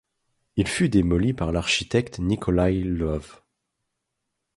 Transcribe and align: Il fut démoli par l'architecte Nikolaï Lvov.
Il 0.55 0.67
fut 0.67 0.89
démoli 0.89 1.31
par 1.31 1.51
l'architecte 1.51 2.17
Nikolaï 2.17 2.81
Lvov. 2.81 3.43